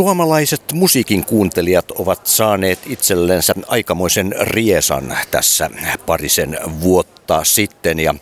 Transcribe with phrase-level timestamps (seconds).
[0.00, 5.70] Suomalaiset musiikin kuuntelijat ovat saaneet itsellensä aikamoisen riesan tässä
[6.06, 7.98] parisen vuotta sitten.
[7.98, 8.14] Ja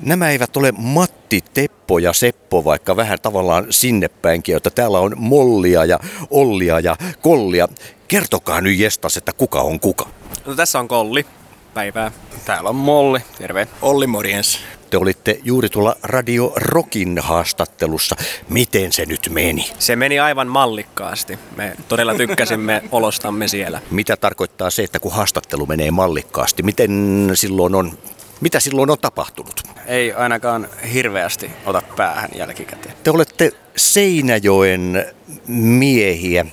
[0.00, 5.14] nämä eivät ole Matti, Teppo ja Seppo, vaikka vähän tavallaan sinne päinkin, että täällä on
[5.16, 5.98] Mollia ja
[6.30, 7.68] Ollia ja Kollia.
[8.08, 10.08] Kertokaa nyt Jestas, että kuka on kuka.
[10.46, 11.26] No, tässä on Kolli.
[11.74, 12.12] Päivää.
[12.44, 13.20] Täällä on Molli.
[13.38, 13.68] Terve.
[13.82, 14.58] Olli morjens.
[14.90, 18.16] Te olitte juuri tuolla Radio Rockin haastattelussa.
[18.48, 19.70] Miten se nyt meni?
[19.78, 21.38] Se meni aivan mallikkaasti.
[21.56, 23.80] Me todella tykkäsimme olostamme siellä.
[23.90, 26.62] Mitä tarkoittaa se, että kun haastattelu menee mallikkaasti?
[26.62, 27.98] Miten silloin on
[28.40, 29.62] mitä silloin on tapahtunut?
[29.86, 32.94] Ei ainakaan hirveästi ota päähän jälkikäteen.
[33.04, 35.06] Te olette Seinäjoen
[35.46, 36.46] miehiä.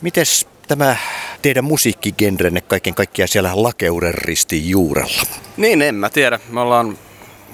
[0.00, 0.96] Mites tämä
[1.42, 5.22] teidän musiikkigenrenne kaiken kaikkiaan siellä Lakeuden ristin juurella?
[5.56, 6.40] Niin, en mä tiedä.
[6.50, 6.98] Me ollaan,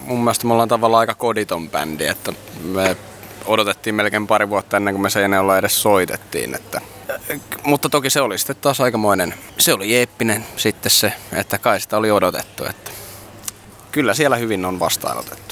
[0.07, 2.33] mun mielestä me ollaan tavallaan aika koditon bändi, että
[2.63, 2.97] me
[3.47, 6.81] odotettiin melkein pari vuotta ennen kuin me Seinäjoella edes soitettiin, että
[7.65, 11.97] mutta toki se oli sitten taas aikamoinen, se oli eeppinen sitten se, että kai sitä
[11.97, 12.91] oli odotettu, että
[13.93, 15.50] kyllä siellä hyvin on vastaanotettu.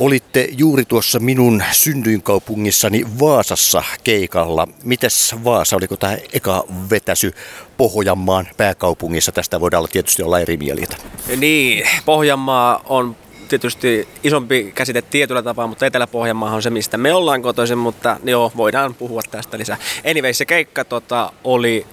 [0.00, 4.68] Olitte juuri tuossa minun synnyinkaupungissani Vaasassa keikalla.
[4.84, 7.32] Mites Vaasa, oliko tämä eka vetäsy
[7.76, 9.32] Pohjanmaan pääkaupungissa?
[9.32, 10.96] Tästä voidaan olla tietysti olla eri mielitä.
[11.36, 13.16] Niin, Pohjanmaa on
[13.48, 18.52] tietysti isompi käsite tietyllä tapaa, mutta Etelä-Pohjanmaa on se, mistä me ollaan kotoisin, mutta joo,
[18.56, 19.76] voidaan puhua tästä lisää.
[20.10, 21.86] Anyway, se keikka tota, oli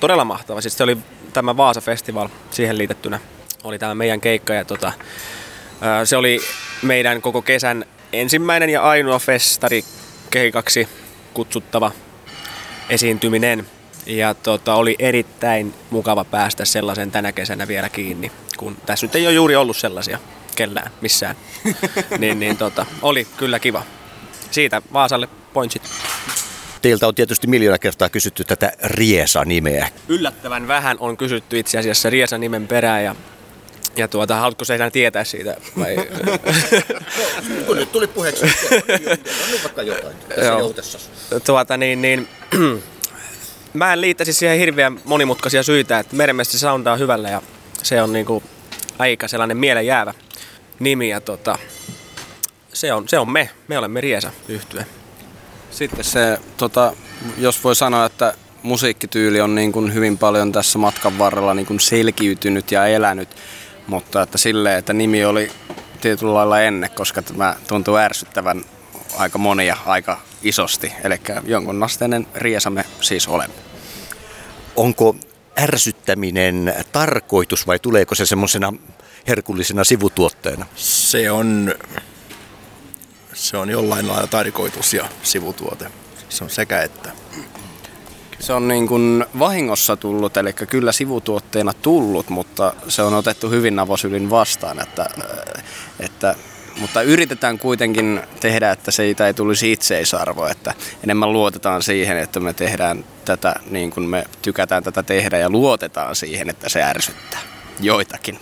[0.00, 0.60] todella mahtava.
[0.60, 0.98] Siis se oli
[1.32, 3.20] tämä Vaasa Festival siihen liitettynä.
[3.64, 4.92] Oli tämä meidän keikka ja tota,
[6.04, 6.40] se oli
[6.82, 9.84] meidän koko kesän ensimmäinen ja ainoa festari
[10.30, 10.88] keikaksi
[11.34, 11.92] kutsuttava
[12.88, 13.66] esiintyminen.
[14.06, 19.26] Ja tota, oli erittäin mukava päästä sellaisen tänä kesänä vielä kiinni, kun tässä nyt ei
[19.26, 20.18] ole juuri ollut sellaisia
[20.56, 21.36] kellään missään.
[22.18, 23.82] niin, niin tota, oli kyllä kiva.
[24.50, 25.82] Siitä Vaasalle pointsit.
[26.82, 29.88] Teiltä on tietysti miljoona kertaa kysytty tätä Riesa-nimeä.
[30.08, 33.14] Yllättävän vähän on kysytty itse asiassa Riesa-nimen perään ja
[33.96, 35.56] ja tuota, haluatko se tietää siitä?
[35.78, 35.96] Vai?
[37.66, 38.54] Kun nyt tuli puheeksi, niin
[39.50, 40.16] nyt vaikka jotain
[40.74, 40.98] tässä
[41.46, 42.28] Tuota, niin, niin,
[43.72, 47.42] mä en liittäisi siihen hirveän monimutkaisia syitä, että meidän se soundaa hyvällä ja
[47.82, 48.42] se on niinku
[48.98, 50.14] aika sellainen mielen jäävä
[50.78, 51.58] nimi ja tota,
[52.72, 54.86] se, on, se on me, me olemme Riesa yhtye.
[55.70, 56.92] Sitten se, tota,
[57.38, 61.80] jos voi sanoa, että musiikkityyli on niin kuin hyvin paljon tässä matkan varrella niin kuin
[61.80, 63.28] selkiytynyt ja elänyt
[63.86, 65.50] mutta että silleen, että nimi oli
[66.00, 68.64] tietyllä lailla ennen, koska tämä tuntuu ärsyttävän
[69.16, 70.92] aika monia aika isosti.
[71.04, 73.54] Eli jonkunasteinen riesa me siis olemme.
[74.76, 75.16] Onko
[75.60, 78.72] ärsyttäminen tarkoitus vai tuleeko se semmoisena
[79.28, 80.66] herkullisena sivutuotteena?
[80.76, 81.74] Se on,
[83.32, 85.90] se on jollain lailla tarkoitus ja sivutuote.
[86.28, 87.23] Se on sekä että.
[88.44, 93.78] Se on niin kuin vahingossa tullut, eli kyllä sivutuotteena tullut, mutta se on otettu hyvin
[93.78, 94.80] avosylin vastaan.
[94.82, 95.10] Että,
[96.00, 96.34] että,
[96.80, 100.74] mutta yritetään kuitenkin tehdä, että siitä ei tulisi itseisarvo, että
[101.04, 106.16] enemmän luotetaan siihen, että me tehdään tätä niin kuin me tykätään tätä tehdä ja luotetaan
[106.16, 107.40] siihen, että se ärsyttää
[107.80, 108.38] joitakin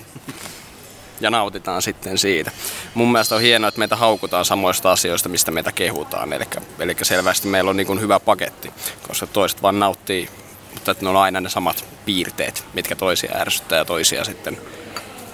[1.21, 2.51] ja nautitaan sitten siitä.
[2.95, 6.33] Mun mielestä on hienoa, että meitä haukutaan samoista asioista, mistä meitä kehutaan.
[6.33, 6.45] Eli,
[6.79, 8.73] eli selvästi meillä on niin hyvä paketti,
[9.09, 10.29] koska toiset vaan nauttii,
[10.75, 14.59] mutta että ne on aina ne samat piirteet, mitkä toisia ärsyttää ja toisia sitten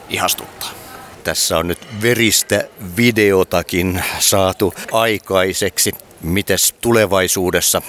[0.08, 0.70] ihastuttaa.
[1.24, 2.64] Tässä on nyt veristä
[2.96, 5.92] videotakin saatu aikaiseksi.
[6.22, 7.82] Mites tulevaisuudessa?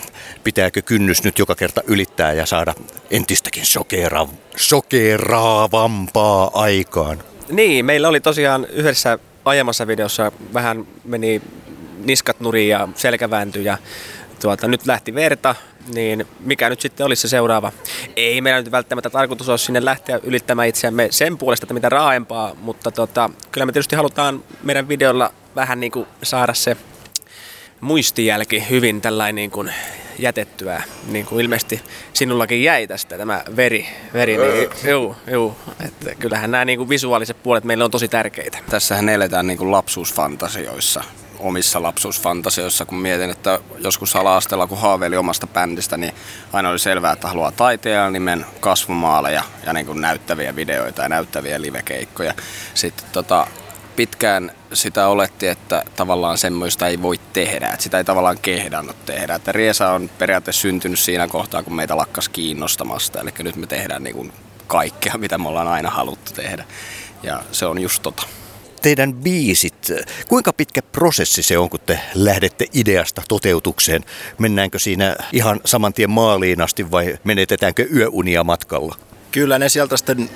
[0.44, 2.74] Pitääkö kynnys nyt joka kerta ylittää ja saada
[3.12, 7.24] entistäkin sokera- sokeraavampaa aikaan?
[7.52, 11.42] Niin, meillä oli tosiaan yhdessä aiemmassa videossa vähän meni
[12.04, 13.78] niskat nuriin ja selkä vääntyi ja
[14.42, 15.56] tuota, nyt lähti verta,
[15.94, 17.72] niin mikä nyt sitten olisi se seuraava?
[18.16, 22.56] Ei meillä nyt välttämättä tarkoitus ole sinne lähteä ylittämään itseämme sen puolesta, että mitä raaempaa,
[22.62, 26.78] mutta tota, kyllä me tietysti halutaan meidän videolla vähän niin kuin saada se
[27.82, 29.74] muistijälki hyvin tällainen niin kuin
[30.22, 31.82] jätettyä, niin kuin ilmeisesti
[32.14, 37.44] sinullakin jäi tästä tämä veri, veri niin, juu, juu, että kyllähän nämä niin kuin visuaaliset
[37.44, 38.58] puolet meille on tosi tärkeitä.
[38.70, 41.04] Tässähän eletään niin kuin lapsuusfantasioissa,
[41.40, 46.14] omissa lapsuusfantasioissa, kun mietin, että joskus ala kun haaveili omasta bändistä, niin
[46.54, 51.62] aina oli selvää, että haluaa taiteilijan nimen, kasvumaaleja ja niin kuin näyttäviä videoita ja näyttäviä
[51.62, 52.34] livekeikkoja.
[52.74, 53.48] Sitten tota,
[53.96, 59.36] pitkään sitä oletti, että tavallaan semmoista ei voi tehdä, että sitä ei tavallaan kehdannut tehdä.
[59.36, 64.04] Että Riesa on periaatteessa syntynyt siinä kohtaa, kun meitä lakkas kiinnostamasta, eli nyt me tehdään
[64.04, 64.34] niin kuin
[64.68, 66.66] kaikkea, mitä me ollaan aina haluttu tehdä.
[67.24, 68.24] Ja se on just tota.
[68.82, 69.92] teidän biisit,
[70.28, 74.04] kuinka pitkä prosessi se on, kun te lähdette ideasta toteutukseen?
[74.38, 78.96] Mennäänkö siinä ihan saman tien maaliin asti vai menetetäänkö yöunia matkalla?
[79.32, 80.30] Kyllä ne sieltä sitten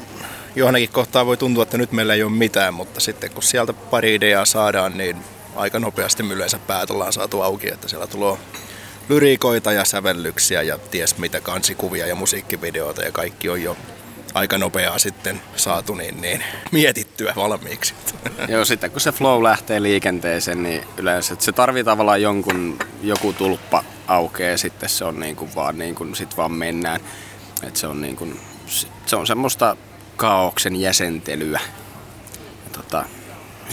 [0.55, 4.15] johonkin kohtaa voi tuntua, että nyt meillä ei ole mitään, mutta sitten kun sieltä pari
[4.15, 5.17] ideaa saadaan, niin
[5.55, 8.37] aika nopeasti yleensä päät ollaan saatu auki, että siellä tulee
[9.09, 13.77] lyriikoita ja sävellyksiä ja ties mitä kansikuvia ja musiikkivideoita ja kaikki on jo
[14.33, 17.93] aika nopeaa sitten saatu niin, niin mietittyä valmiiksi.
[18.47, 23.83] Joo, sitten kun se flow lähtee liikenteeseen, niin yleensä se tarvii tavallaan jonkun, joku tulppa
[24.07, 26.99] aukeaa sitten se on niin kuin vaan, niin kuin, sit vaan mennään.
[27.63, 28.39] Et se on niin kuin,
[29.05, 29.77] se on semmoista
[30.23, 31.59] kaauksen jäsentelyä.
[32.63, 33.05] Ja tota,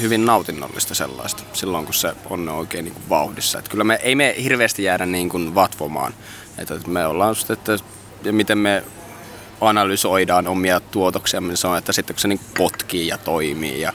[0.00, 3.58] hyvin nautinnollista sellaista silloin, kun se on oikein niin kuin vauhdissa.
[3.58, 6.14] Et kyllä me ei me hirveästi jäädä niin kuin vatvomaan.
[6.58, 7.79] Et, et me ollaan sitten, että
[8.25, 8.85] ja miten me
[9.61, 13.93] analysoidaan omia tuotoksia, niin se on, että sitten kun se niin potkii ja toimii ja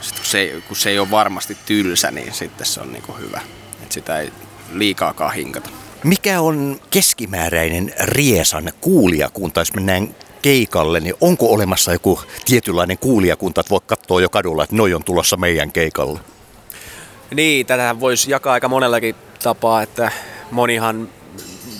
[0.00, 3.18] sit kun, se, kun se ei ole varmasti tylsä, niin sitten se on niin kuin
[3.18, 3.40] hyvä.
[3.82, 4.32] Et sitä ei
[4.72, 5.70] liikaakaan hinkata.
[6.04, 13.70] Mikä on keskimääräinen Riesan kuulijakunta, jos mennään keikalle, niin onko olemassa joku tietynlainen kuulijakunta, että
[13.70, 16.20] voi katsoa jo kadulla, että noi on tulossa meidän keikalle?
[17.34, 20.10] Niin, tätä voisi jakaa aika monellakin tapaa, että
[20.50, 21.08] monihan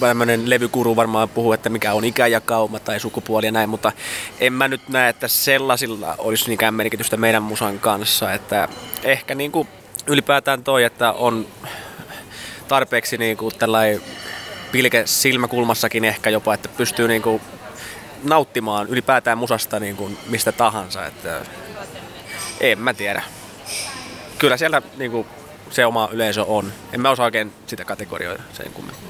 [0.01, 3.93] tämmöinen levykuru varmaan puhuu, että mikä on ikäjakauma tai sukupuoli ja näin, mutta
[4.41, 8.69] en mä nyt näe, että sellaisilla olisi niinkään merkitystä meidän musan kanssa, että
[9.03, 9.69] ehkä niin kuin
[10.07, 11.47] ylipäätään toi, että on
[12.69, 14.03] tarpeeksi niin kuin tällainen
[14.73, 17.41] pilke silmäkulmassakin ehkä jopa, että pystyy niin kuin
[18.23, 21.07] nauttimaan ylipäätään musasta niin kuin mistä tahansa.
[21.07, 21.41] Että
[22.61, 23.23] en mä tiedä.
[24.39, 25.27] Kyllä siellä niin kuin
[25.71, 26.73] se oma yleisö on.
[26.93, 29.05] En mä osaa oikein sitä kategorioida sen kummemmin.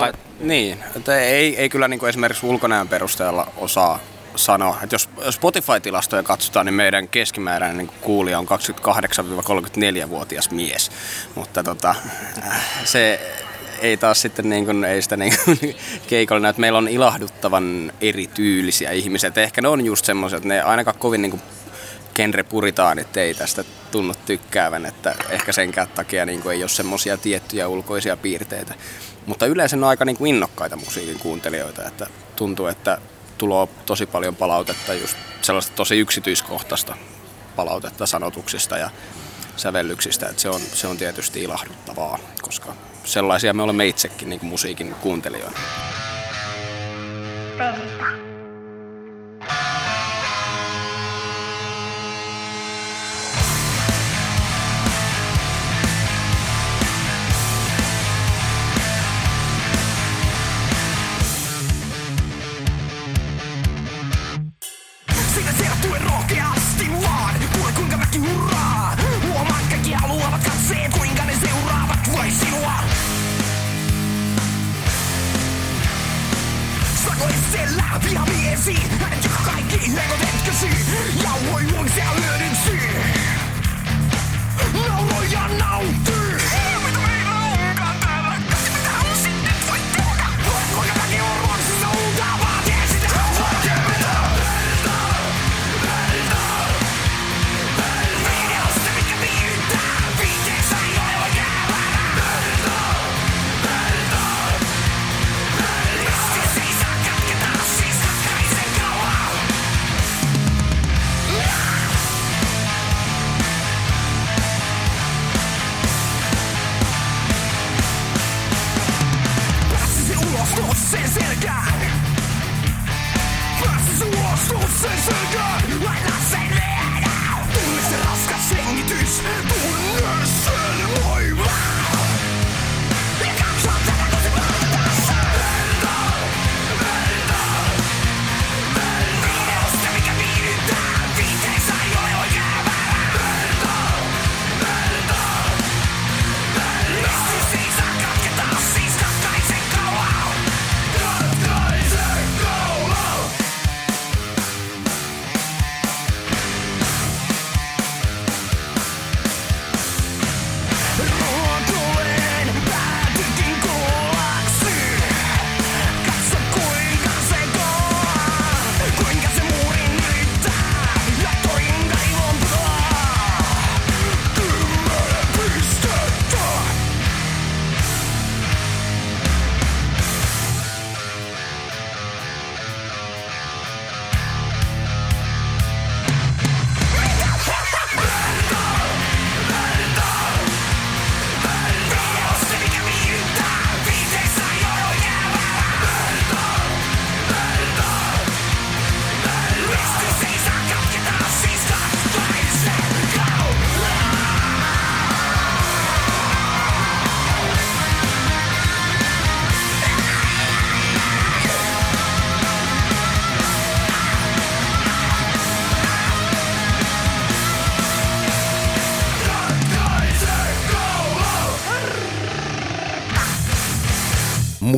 [0.00, 0.12] Tai...
[0.40, 3.98] Niin, että ei, ei kyllä niin kuin esimerkiksi ulkonäön perusteella osaa
[4.36, 4.78] sanoa.
[4.82, 10.90] Että jos Spotify-tilastoja katsotaan, niin meidän keskimääräinen niin kuulija on 28-34-vuotias mies.
[11.34, 11.94] Mutta tota,
[12.84, 13.20] se
[13.82, 15.58] ei taas sitten niin kuin, ei sitä niin kuin,
[16.10, 19.28] keikolla että meillä on ilahduttavan erityylisiä ihmisiä.
[19.28, 21.42] Että ehkä ne on just semmoisia, että ne ainakaan kovin niin kuin,
[22.14, 27.68] genrepuritaanit ei tästä tunnu tykkäävän, että ehkä senkään takia niin kuin, ei ole semmoisia tiettyjä
[27.68, 28.74] ulkoisia piirteitä.
[29.26, 32.06] Mutta yleensä ne on aika niin kuin innokkaita musiikin kuuntelijoita, että
[32.36, 32.98] tuntuu, että
[33.38, 36.96] tulo tosi paljon palautetta, just sellaista tosi yksityiskohtaista
[37.56, 38.90] palautetta sanotuksista ja
[39.56, 44.94] sävellyksistä, että se on, se on tietysti ilahduttavaa, koska sellaisia me olemme itsekin niin musiikin
[45.00, 45.58] kuuntelijoina.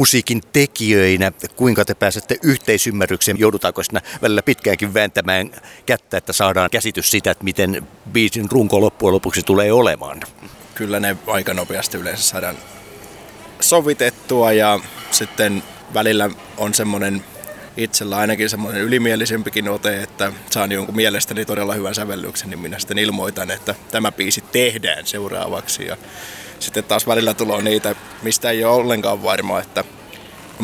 [0.05, 3.39] Musiikin tekijöinä, kuinka te pääsette yhteisymmärrykseen?
[3.39, 5.51] Joudutaanko siinä välillä pitkäänkin vääntämään
[5.87, 10.21] kättä, että saadaan käsitys siitä, että miten biisin runko loppujen lopuksi tulee olemaan?
[10.75, 12.59] Kyllä ne aika nopeasti yleensä saadaan
[13.61, 14.81] sovitettua ja
[15.11, 15.63] sitten
[15.95, 17.25] välillä on semmoinen
[17.77, 22.99] itsellä ainakin semmoinen ylimielisempikin ote, että saan jonkun mielestäni todella hyvän sävellyksen, niin minä sitten
[22.99, 25.87] ilmoitan, että tämä biisi tehdään seuraavaksi.
[25.87, 25.97] Ja
[26.61, 29.85] sitten taas välillä tulee niitä, mistä ei ole ollenkaan varma, että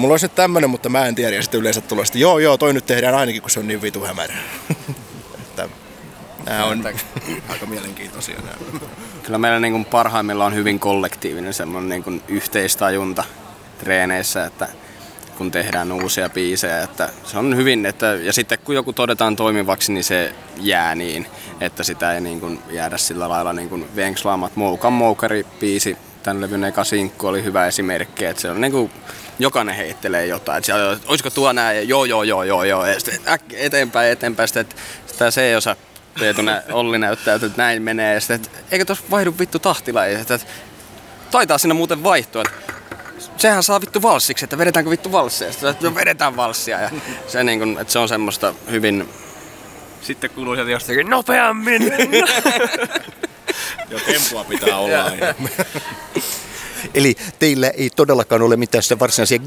[0.00, 1.36] mulla olisi nyt tämmöinen, mutta mä en tiedä.
[1.36, 3.82] Ja sitten yleensä tulee sitten, joo joo, toi nyt tehdään ainakin, kun se on niin
[3.82, 4.34] vitu hämärä.
[5.34, 5.68] että
[6.46, 6.84] nämä on
[7.48, 8.80] aika mielenkiintoisia nämä.
[9.22, 13.24] Kyllä meillä niin kuin parhaimmillaan on hyvin kollektiivinen semmoinen niin kuin yhteistajunta
[13.78, 14.68] treeneissä, että
[15.38, 16.82] kun tehdään uusia biisejä.
[16.82, 21.26] Että se on hyvin, että, ja sitten kun joku todetaan toimivaksi, niin se jää niin,
[21.60, 24.56] että sitä ei niin kuin jäädä sillä lailla niin kuin venkslaamat.
[24.56, 28.90] Moukan moukari biisi, tämän levyn eka sinkku oli hyvä esimerkki, että se on niin kuin,
[29.42, 30.58] jokainen heittelee jotain.
[30.58, 34.48] Että siellä, olisiko tuo näin, joo, joo, joo, joo, joo, ja sitten äk, eteenpäin, eteenpäin,
[34.48, 35.76] sitten, että sitä se ei osaa
[36.18, 40.06] Peetu nä, Olli näyttää, että näin menee, ja sitten, että eikö tuossa vaihdu vittu tahtila,
[40.06, 40.38] ja että,
[41.30, 42.72] taitaa siinä muuten vaihtua, että
[43.36, 45.52] sehän saa vittu valssiksi, että vedetäänkö vittu valssia.
[45.52, 46.90] Sitten että vedetään valssia ja
[47.26, 49.08] se, niin kuin, että se on semmoista hyvin...
[50.00, 51.82] Sitten kuuluu sieltä jostakin nopeammin.
[53.90, 55.34] Jo tempua pitää olla aina.
[56.94, 59.38] Eli teillä ei todellakaan ole mitään sitä varsinaisia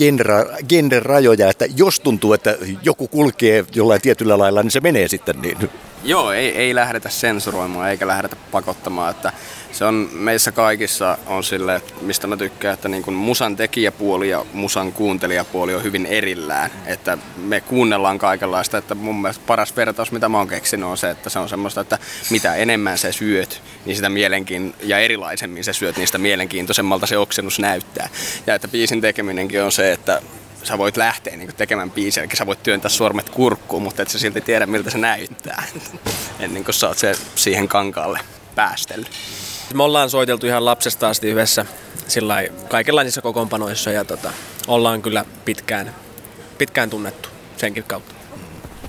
[0.70, 5.70] genderrajoja, että jos tuntuu, että joku kulkee jollain tietyllä lailla, niin se menee sitten niin.
[6.04, 9.12] Joo, ei, ei lähdetä sensuroimaan eikä lähdetä pakottamaan.
[9.12, 9.34] Että
[9.74, 14.46] se on meissä kaikissa on sille, mistä mä tykkään, että niin kuin musan tekijäpuoli ja
[14.54, 16.72] musan kuuntelijapuoli on hyvin erillään.
[16.86, 21.10] Että me kuunnellaan kaikenlaista, että mun mielestä paras vertaus, mitä mä oon keksinyt, on se,
[21.10, 22.00] että se on semmoista, että
[22.30, 27.18] mitä enemmän sä syöt, niin sitä mielenkiin ja erilaisemmin sä syöt, niin sitä mielenkiintoisemmalta se
[27.18, 28.10] oksennus näyttää.
[28.48, 30.22] Ja että biisin tekeminenkin on se, että
[30.64, 34.20] sä voit lähteä niin tekemään biisiä, eli sä voit työntää sormet kurkkuun, mutta et sä
[34.20, 35.64] silti tiedä, miltä se näyttää,
[36.40, 38.20] ennen kuin sä oot se siihen kankaalle
[38.56, 39.12] päästellyt.
[39.74, 41.66] Me ollaan soiteltu ihan lapsesta asti yhdessä
[42.08, 42.36] sillä
[42.70, 44.32] kaikenlaisissa kokoonpanoissa ja tota,
[44.68, 45.96] ollaan kyllä pitkään,
[46.58, 48.16] pitkään tunnettu senkin kautta.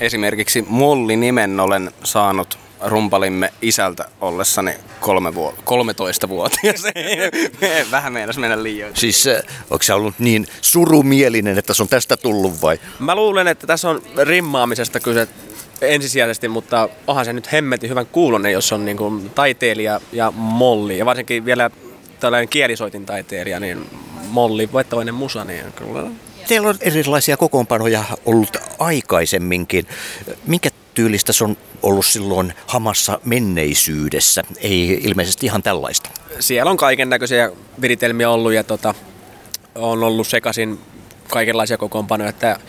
[0.00, 6.82] Esimerkiksi Molli-nimen olen saanut rumpalimme isältä ollessani kolme vuo- 13-vuotias.
[7.90, 8.90] Vähän meinas mennä liian.
[8.94, 12.78] Siis äh, onko se ollut niin surumielinen, että se on tästä tullut vai?
[12.98, 15.28] Mä luulen, että tässä on rimmaamisesta kyse
[15.80, 20.98] ensisijaisesti, mutta onhan se nyt hemmetin hyvän kuulonen, jos on niin kuin taiteilija ja molli.
[20.98, 21.70] Ja varsinkin vielä
[22.20, 23.90] tällainen kielisoitin taiteilija, niin
[24.28, 26.10] molli, voittavainen musa, niin kyllä
[26.48, 29.86] Teillä on erilaisia kokoonpanoja ollut aikaisemminkin.
[30.46, 34.42] Minkä tyylistä se on ollut silloin hamassa menneisyydessä?
[34.56, 36.10] Ei ilmeisesti ihan tällaista.
[36.40, 37.50] Siellä on kaiken näköisiä
[37.80, 38.94] viritelmiä ollut ja tota,
[39.74, 40.78] on ollut sekaisin
[41.28, 42.60] kaikenlaisia kokoonpanoja, että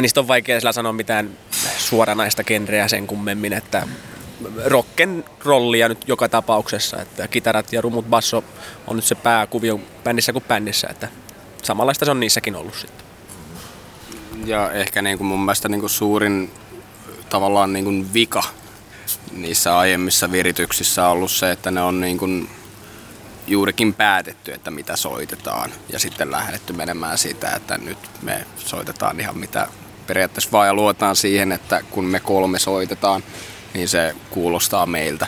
[0.00, 1.30] niistä on vaikea sillä sanoa mitään
[1.78, 3.88] suoranaista genreä sen kummemmin, että
[4.64, 8.44] rocken rollia nyt joka tapauksessa, että kitarat ja rumut basso
[8.86, 11.08] on nyt se pääkuvio bändissä kuin bändissä, että
[11.62, 13.06] samanlaista se on niissäkin ollut sitten.
[14.44, 16.50] Ja ehkä niin kuin mun mielestä niin kuin suurin
[17.28, 18.42] tavallaan niin kuin vika
[19.32, 22.50] niissä aiemmissa virityksissä on ollut se, että ne on niin kuin
[23.46, 25.70] juurikin päätetty, että mitä soitetaan.
[25.92, 29.68] Ja sitten lähdetty menemään sitä, että nyt me soitetaan ihan mitä
[30.08, 33.22] periaatteessa vaan ja luotaan siihen, että kun me kolme soitetaan,
[33.74, 35.26] niin se kuulostaa meiltä.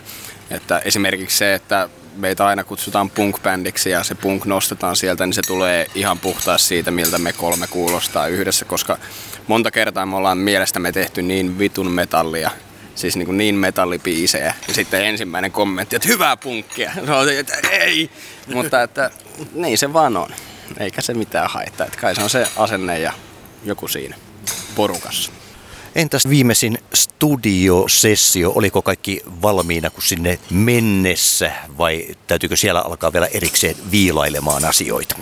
[0.50, 5.42] Että esimerkiksi se, että meitä aina kutsutaan punk-bändiksi ja se punk nostetaan sieltä, niin se
[5.42, 8.98] tulee ihan puhtaasti siitä, miltä me kolme kuulostaa yhdessä, koska
[9.46, 12.50] monta kertaa me ollaan mielestämme tehty niin vitun metallia,
[12.94, 14.54] siis niin, niin metallipiisejä.
[14.68, 16.92] Ja sitten ensimmäinen kommentti, että hyvää punkkia.
[17.40, 18.10] Että ei.
[18.54, 19.10] Mutta että
[19.54, 20.30] niin se vaan on.
[20.78, 21.86] Eikä se mitään haittaa.
[21.86, 23.12] Että kai se on se asenne ja
[23.64, 24.16] joku siinä
[24.74, 25.32] porukassa.
[25.94, 33.76] Entäs viimeisin studiosessio, oliko kaikki valmiina kuin sinne mennessä vai täytyykö siellä alkaa vielä erikseen
[33.90, 35.16] viilailemaan asioita?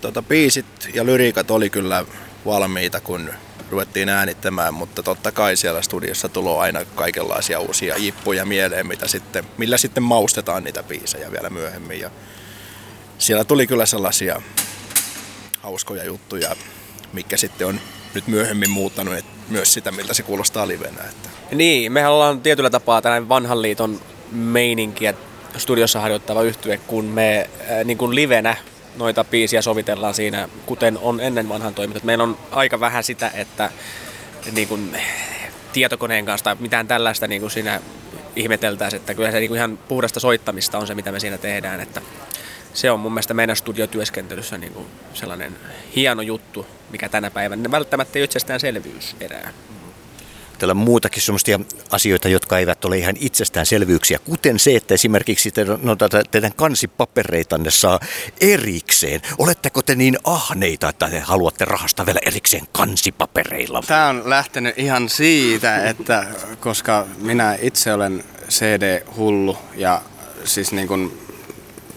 [0.00, 2.04] Tota, biisit ja lyriikat oli kyllä
[2.46, 3.30] valmiita, kun
[3.70, 9.44] ruvettiin äänittämään, mutta totta kai siellä studiossa tulee aina kaikenlaisia uusia jippuja mieleen, mitä sitten,
[9.58, 12.00] millä sitten maustetaan niitä biisejä vielä myöhemmin.
[12.00, 12.10] Ja
[13.18, 14.42] siellä tuli kyllä sellaisia
[15.60, 16.56] hauskoja juttuja,
[17.12, 17.80] mikä sitten on
[18.14, 21.04] nyt myöhemmin muuttanut että myös sitä, miltä se kuulostaa livenä.
[21.08, 21.28] Että.
[21.52, 24.00] Niin, mehän ollaan tietyllä tapaa tällainen vanhan liiton
[24.32, 25.14] meininkiä
[25.58, 28.56] studiossa harjoittava yhtye, kun me äh, niin kuin livenä
[28.96, 32.04] noita biisiä sovitellaan siinä, kuten on ennen vanhan toiminut.
[32.04, 33.70] Meillä on aika vähän sitä, että
[34.52, 34.96] niin kuin,
[35.72, 37.80] tietokoneen kanssa tai mitään tällaista niin kuin siinä
[38.36, 41.80] ihmeteltäisiin, että kyllä se niin kuin ihan puhdasta soittamista on se, mitä me siinä tehdään.
[41.80, 42.02] Että
[42.74, 45.56] se on mun mielestä meidän studiotyöskentelyssä niin kuin sellainen
[45.96, 49.52] hieno juttu, mikä tänä päivänä välttämättä ei itsestäänselvyys erää.
[50.58, 51.60] Täällä on muutakin sellaisia
[51.90, 55.96] asioita, jotka eivät ole ihan itsestäänselvyyksiä, kuten se, että esimerkiksi te, no,
[56.30, 58.00] teidän kansipapereitanne saa
[58.40, 59.20] erikseen.
[59.38, 63.82] Oletteko te niin ahneita, että te haluatte rahasta vielä erikseen kansipapereilla?
[63.86, 66.26] Tämä on lähtenyt ihan siitä, että
[66.60, 70.02] koska minä itse olen CD-hullu ja
[70.44, 71.18] siis niin kuin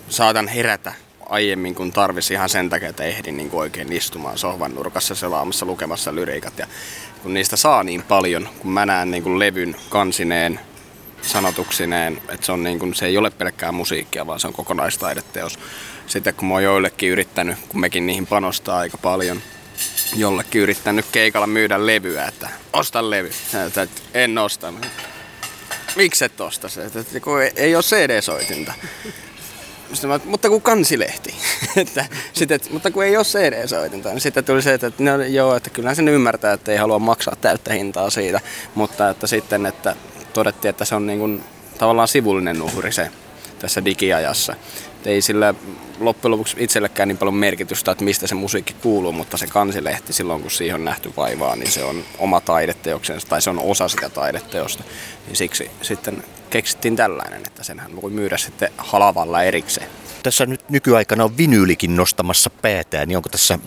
[0.10, 0.94] saatan herätä
[1.30, 6.16] aiemmin kuin tarvisi ihan sen takia, että ehdin niin oikein istumaan sohvan nurkassa selaamassa lukemassa
[6.16, 6.60] lyriikat.
[6.60, 6.68] Ja
[7.24, 10.60] kun niistä saa niin paljon, kun mä näen niin kuin levyn kansineen,
[11.22, 15.60] sanotuksineen, että se, on niin kuin, se ei ole pelkkää musiikkia, vaan se on kokonaistaideteos.
[16.08, 19.42] Sitten kun mä oon joillekin yrittänyt, kun mekin niihin panostaa aika paljon,
[20.16, 23.32] jollekin yrittänyt keikalla myydä levyä, että osta levy.
[23.68, 24.74] Että en osta.
[25.96, 26.86] Miksi et osta se?
[26.86, 28.74] Että kun ei ole CD-soitinta.
[30.08, 31.36] Mä, mutta kun kansilehti.
[31.76, 35.24] että, sit, et, mutta kun ei ole CD-soitinta, niin sitten tuli se, että, että no,
[35.24, 38.40] joo, että kyllähän sen ymmärtää, että ei halua maksaa täyttä hintaa siitä.
[38.76, 39.96] Mutta että sitten, että
[40.34, 41.44] todettiin, että se on niin kuin,
[41.78, 43.12] tavallaan sivullinen uhri se
[43.60, 44.56] tässä digiajassa.
[45.02, 45.54] Et ei sillä
[46.00, 50.42] loppujen lopuksi itsellekään niin paljon merkitystä, että mistä se musiikki kuuluu, mutta se kansilehti silloin,
[50.42, 54.10] kun siihen on nähty vaivaa, niin se on oma taideteoksensa tai se on osa sitä
[54.10, 54.84] taideteosta.
[55.28, 56.24] Niin siksi sitten
[56.56, 59.88] keksittiin tällainen, että senhän voi myydä sitten halavalla erikseen.
[60.24, 63.60] Tässä nyt nykyaikana on vinyylikin nostamassa päätään, niin onko tässä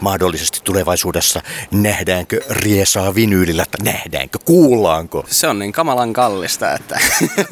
[0.00, 5.24] mahdollisesti tulevaisuudessa, nähdäänkö riesaa vinyylillä, että nähdäänkö, kuullaanko?
[5.28, 7.00] Se on niin kamalan kallista, että,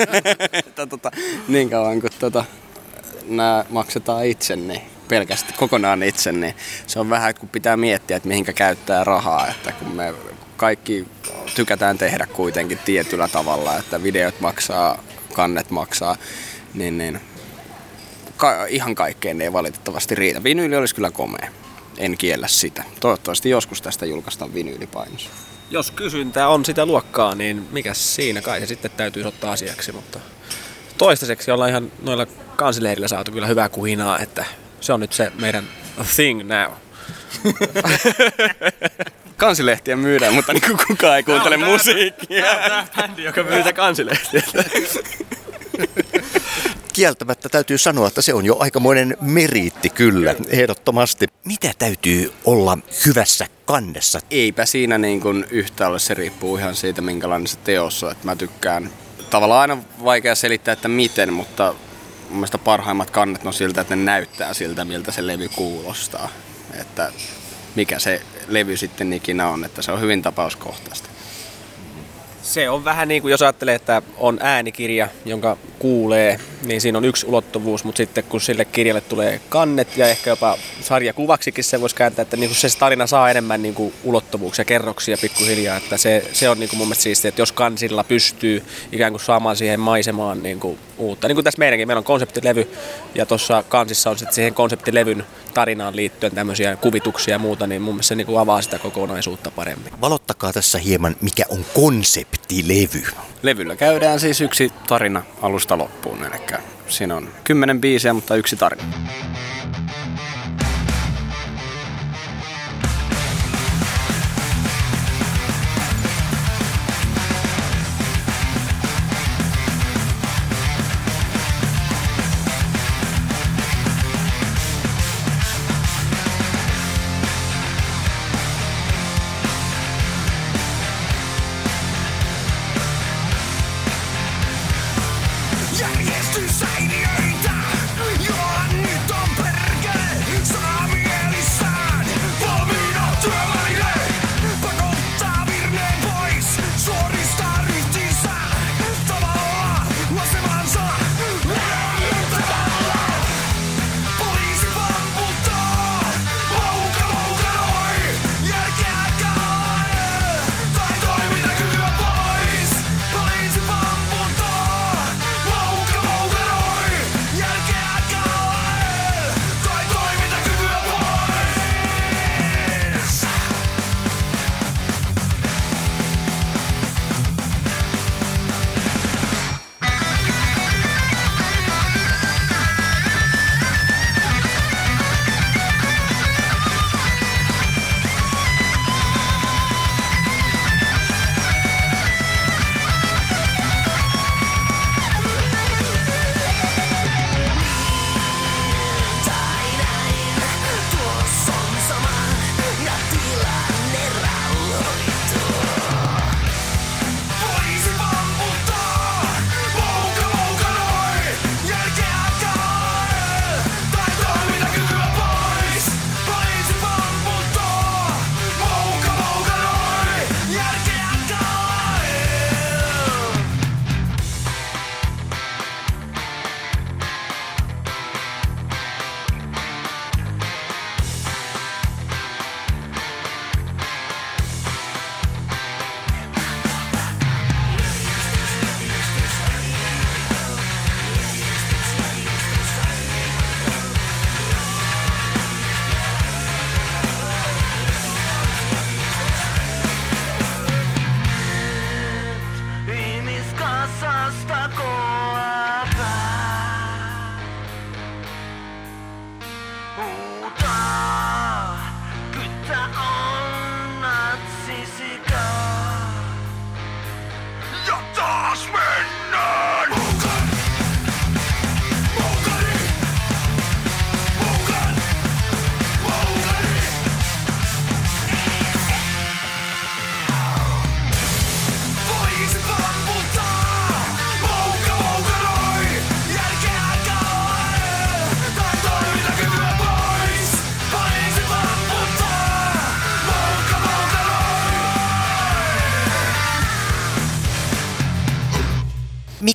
[0.53, 1.11] että tota,
[1.49, 2.45] niin kauan kuin tota,
[3.29, 6.55] nämä maksetaan itse, niin pelkästään kokonaan itse, niin
[6.87, 10.15] se on vähän, kun pitää miettiä, että mihinkä käyttää rahaa, että kun me
[10.61, 11.07] kaikki
[11.55, 16.17] tykätään tehdä kuitenkin tietyllä tavalla, että videot maksaa, kannet maksaa,
[16.75, 17.21] niin, niin
[18.37, 20.45] ka- ihan kaikkeen ei valitettavasti riitä.
[20.45, 21.49] Vinyyli olisi kyllä komea.
[21.99, 22.85] En kiellä sitä.
[23.01, 25.31] Toivottavasti joskus tästä julkaistaan vinyylipainos.
[25.71, 30.21] Jos kysyntää on sitä luokkaa, niin mikä siinä kai se sitten täytyy ottaa asiaksi, mutta
[30.99, 34.45] toistaiseksi ollaan ihan noilla kansileirillä saatu kyllä hyvää kuhinaa, että
[34.81, 35.65] se on nyt se meidän
[36.17, 36.73] thing now.
[39.37, 42.45] Kansilehtiä myydään, mutta niin kukaan ei kuuntele no, musiikkia.
[42.45, 44.43] Tämä bändi, joka myy kansilehtiä.
[46.93, 51.27] Kieltämättä täytyy sanoa, että se on jo aikamoinen meriitti kyllä, ehdottomasti.
[51.45, 54.21] Mitä täytyy olla hyvässä kannessa?
[54.31, 58.11] Eipä siinä niin kuin yhtä ole, se riippuu ihan siitä minkälainen se teos on.
[58.11, 58.91] Että mä tykkään,
[59.31, 61.75] tavallaan aina vaikea selittää, että miten, mutta
[62.29, 66.29] mun mielestä parhaimmat kannet on siltä, että ne näyttää siltä, miltä se levy kuulostaa.
[66.81, 67.13] Että
[67.75, 71.11] mikä se levy sitten ikinä on, että se on hyvin tapauskohtaista.
[72.43, 77.05] Se on vähän niin kuin jos ajattelee, että on äänikirja, jonka kuulee, niin siinä on
[77.05, 81.95] yksi ulottuvuus, mutta sitten kun sille kirjalle tulee kannet ja ehkä jopa sarjakuvaksikin se voisi
[81.95, 86.25] kääntää, että niin kuin se tarina saa enemmän niin kuin ulottuvuuksia, kerroksia pikkuhiljaa, että se,
[86.33, 89.81] se on niin kuin mun mielestä siistiä, että jos kansilla pystyy ikään kuin saamaan siihen
[89.81, 91.29] maisemaan niin kuin uutta.
[91.29, 92.71] Niin kuin tässä meidänkin, meillä on konseptilevy
[93.15, 97.95] ja tuossa kansissa on sitten siihen konseptilevyn tarinaan liittyen tämmöisiä kuvituksia ja muuta, niin mun
[97.95, 100.01] mielestä se niin kuin avaa sitä kokonaisuutta paremmin.
[100.01, 103.03] Valottakaa tässä hieman, mikä on konseptilevy.
[103.43, 108.83] Levyllä käydään siis yksi tarina alusta loppuun, eli siinä on kymmenen biisiä, mutta yksi tarina.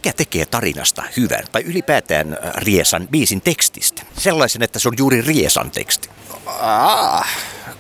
[0.05, 4.01] Mikä tekee tarinasta hyvän, tai ylipäätään äh, Riesan biisin tekstistä?
[4.17, 6.09] Sellaisen, että se on juuri Riesan teksti.
[6.45, 7.25] Aa,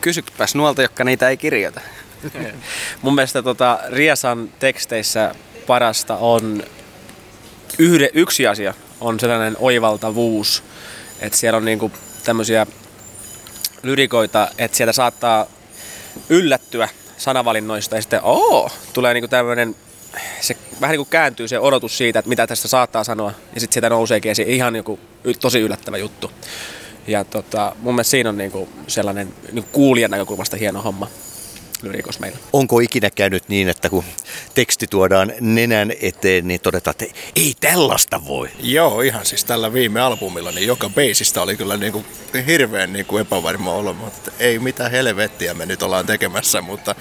[0.01, 1.81] kysypäs nuolta, jotka niitä ei kirjoita.
[3.01, 5.35] Mun mielestä tota, Riesan teksteissä
[5.67, 6.63] parasta on
[7.79, 10.63] yhde, yksi asia, on sellainen oivaltavuus.
[11.19, 11.91] Että siellä on niinku
[12.23, 12.67] tämmöisiä
[13.83, 15.45] lyrikoita, että sieltä saattaa
[16.29, 19.75] yllättyä sanavalinnoista ja sitten oo, tulee niinku tämmöinen
[20.41, 23.73] se vähän niin kuin kääntyy se odotus siitä, että mitä tästä saattaa sanoa, ja sitten
[23.73, 24.99] sieltä nouseekin esiin ihan joku
[25.39, 26.31] tosi yllättävä juttu.
[27.07, 31.07] Ja tota, mun mielestä siinä on niinku sellainen niinku kuulijan näkökulmasta hieno homma
[31.81, 32.37] lyrikos meillä.
[32.53, 34.03] Onko ikinä käynyt niin, että kun
[34.55, 38.49] teksti tuodaan nenän eteen, niin todetaan, että ei tällaista voi?
[38.59, 42.05] Joo, ihan siis tällä viime albumilla, niin joka beisistä oli kyllä niin kuin
[42.47, 46.95] hirveän niin kuin epävarma olo, mutta ei mitään helvettiä me nyt ollaan tekemässä, mutta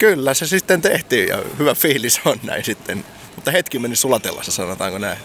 [0.00, 3.04] kyllä se sitten tehtiin ja hyvä fiilis on näin sitten.
[3.36, 5.18] Mutta hetki meni sulatellassa, sanotaanko näin.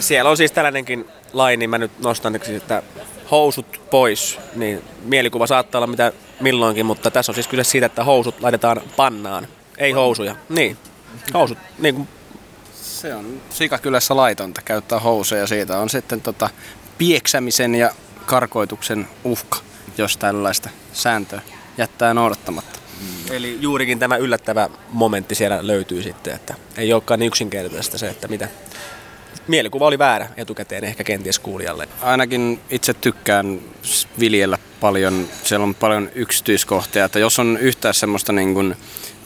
[0.00, 2.82] Siellä on siis tällainenkin laini, mä nyt nostan, että
[3.30, 8.04] housut pois, niin mielikuva saattaa olla mitä milloinkin, mutta tässä on siis kyse siitä, että
[8.04, 9.48] housut laitetaan pannaan,
[9.78, 10.36] ei housuja.
[10.48, 10.76] Niin,
[11.34, 12.08] housut, niin kuin
[12.74, 15.46] se on sikakylässä laitonta käyttää housuja.
[15.46, 16.50] Siitä on sitten tota
[16.98, 17.90] pieksämisen ja
[18.26, 19.58] karkoituksen uhka,
[19.98, 21.40] jos tällaista sääntöä
[21.78, 22.75] jättää noudattamatta.
[23.30, 28.28] Eli juurikin tämä yllättävä momentti siellä löytyy sitten, että ei olekaan niin yksinkertaista se, että
[28.28, 28.48] mitä
[29.48, 31.88] mielikuva oli väärä etukäteen ehkä kenties kuulijalle.
[32.02, 33.60] Ainakin itse tykkään
[34.20, 38.76] viljellä paljon, siellä on paljon yksityiskohtia, että jos on yhtään semmoista niin kuin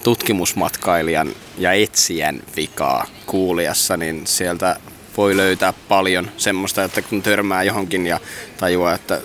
[0.03, 4.77] tutkimusmatkailijan ja etsijän vikaa kuulijassa, niin sieltä
[5.17, 8.21] voi löytää paljon semmoista, että kun törmää johonkin ja
[8.57, 9.21] tajuaa, että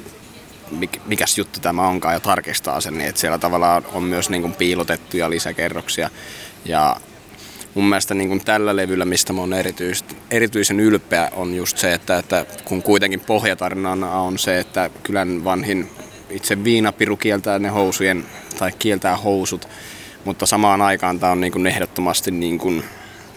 [1.05, 4.53] mikäs juttu tämä onkaan ja tarkistaa sen, niin että siellä tavallaan on myös niin kuin
[4.53, 6.09] piilotettuja lisäkerroksia.
[6.65, 6.95] Ja
[7.73, 11.93] mun mielestä niin kuin tällä levyllä, mistä mä oon erityis, erityisen ylpeä, on just se,
[11.93, 15.89] että, että kun kuitenkin pohjatarinana on se, että kylän vanhin
[16.29, 18.25] itse viinapiru kieltää ne housujen
[18.59, 19.67] tai kieltää housut,
[20.25, 22.83] mutta samaan aikaan tämä on niin kuin ehdottomasti, niin kuin,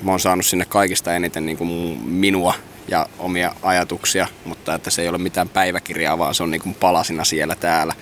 [0.03, 1.71] mä oon saanut sinne kaikista eniten niin kuin
[2.05, 2.55] minua
[2.89, 6.75] ja omia ajatuksia, mutta että se ei ole mitään päiväkirjaa, vaan se on niin kuin
[6.75, 7.95] palasina siellä täällä.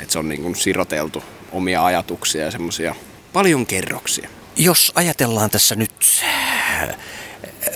[0.00, 2.94] Että se on niin kuin siroteltu omia ajatuksia ja semmoisia
[3.32, 4.28] paljon kerroksia.
[4.56, 6.96] Jos ajatellaan tässä nyt äh,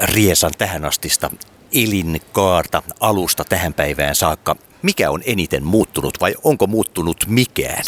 [0.02, 1.30] Riesan tähän astista
[1.72, 7.84] elinkaarta alusta tähän päivään saakka, mikä on eniten muuttunut vai onko muuttunut mikään?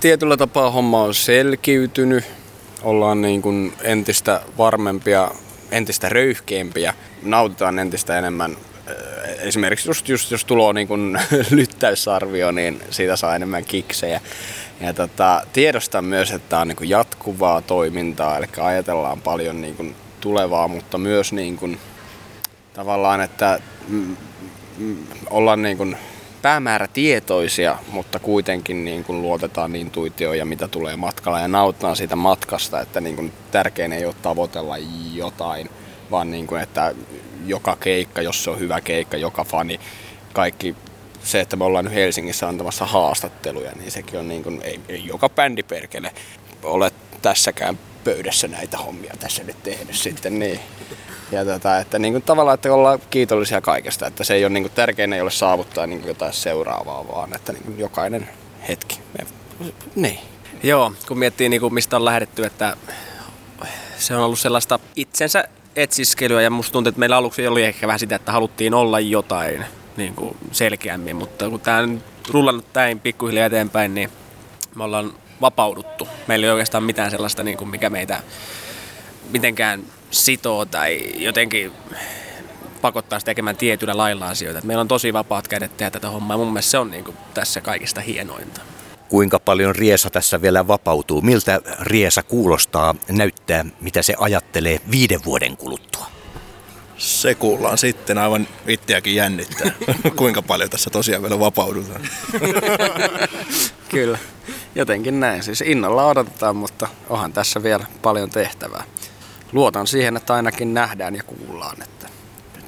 [0.00, 2.24] Tietyllä tapaa homma on selkiytynyt.
[2.82, 5.30] Ollaan niin kuin entistä varmempia,
[5.70, 6.94] entistä röyhkeämpiä.
[7.22, 8.56] Nautitaan entistä enemmän
[8.88, 8.94] äh,
[9.40, 14.20] esimerkiksi just, just jos tulee niin kuin lyttäysarvio, niin siitä saa enemmän kiksejä.
[14.80, 19.76] Ja tota, tiedostan myös, että tämä on niin kuin jatkuvaa toimintaa, eli ajatellaan paljon niin
[19.76, 21.78] kuin tulevaa, mutta myös niin kuin,
[22.74, 23.60] tavallaan, että
[25.30, 25.96] ollaan niin kuin
[26.42, 32.80] päämäärätietoisia, mutta kuitenkin niin kuin luotetaan intuitioon ja mitä tulee matkalla ja nauttaa siitä matkasta,
[32.80, 34.76] että niin kuin tärkein ei ole tavoitella
[35.14, 35.70] jotain,
[36.10, 36.94] vaan niin kuin, että
[37.46, 39.80] joka keikka, jos se on hyvä keikka, joka fani,
[40.32, 40.76] kaikki
[41.22, 45.06] se, että me ollaan nyt Helsingissä antamassa haastatteluja, niin sekin on niin kuin, ei, ei
[45.06, 46.12] joka bändi perkele
[46.62, 46.92] ole
[47.22, 50.60] tässäkään pöydässä näitä hommia tässä nyt tehnyt sitten niin.
[51.32, 54.62] Ja tota, että niin kuin tavallaan, että ollaan kiitollisia kaikesta, että se ei ole niin
[54.62, 58.28] kuin, tärkein ei ole saavuttaa niin kuin jotain seuraavaa, vaan että niin kuin jokainen
[58.68, 58.98] hetki.
[59.18, 59.26] Me,
[59.96, 60.18] niin.
[60.62, 62.76] Joo, kun miettii niin kuin mistä on lähdetty, että
[63.98, 67.98] se on ollut sellaista itsensä etsiskelyä ja musta tuntuu, että meillä aluksi oli ehkä vähän
[67.98, 69.64] sitä, että haluttiin olla jotain
[69.96, 74.10] niin kuin selkeämmin, mutta kun tämä on rullannut näin pikkuhiljaa eteenpäin, niin
[74.74, 76.08] me ollaan vapauduttu.
[76.26, 78.22] Meillä ei oikeastaan mitään sellaista, niin kuin mikä meitä
[79.30, 81.72] mitenkään sitoo tai jotenkin
[82.80, 84.60] pakottaa tekemään tietyllä lailla asioita.
[84.64, 87.16] Meillä on tosi vapaat kädet tehdä tätä hommaa ja mun mielestä se on niin kuin
[87.34, 88.60] tässä kaikista hienointa.
[89.10, 91.22] Kuinka paljon Riesa tässä vielä vapautuu?
[91.22, 96.06] Miltä Riesa kuulostaa, näyttää, mitä se ajattelee viiden vuoden kuluttua?
[96.96, 99.70] Se kuullaan sitten aivan itseäkin jännittää,
[100.16, 102.00] kuinka paljon tässä tosiaan vielä vapaudutaan.
[103.88, 104.18] Kyllä,
[104.74, 105.42] jotenkin näin.
[105.42, 108.84] Siis innolla odotetaan, mutta onhan tässä vielä paljon tehtävää.
[109.52, 112.08] Luotan siihen, että ainakin nähdään ja kuullaan, että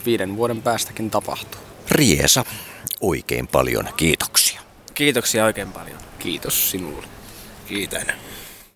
[0.06, 1.60] viiden vuoden päästäkin tapahtuu.
[1.90, 2.44] Riesa,
[3.00, 4.60] oikein paljon kiitoksia.
[4.94, 5.98] Kiitoksia oikein paljon.
[6.22, 7.06] Kiitos sinulle.
[7.68, 8.06] Kiitän.